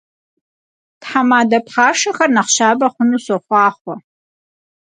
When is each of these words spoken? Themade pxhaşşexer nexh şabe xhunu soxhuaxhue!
Themade 1.05 1.57
pxhaşşexer 1.65 2.29
nexh 2.35 2.51
şabe 2.55 2.87
xhunu 2.93 3.19
soxhuaxhue! 3.25 3.95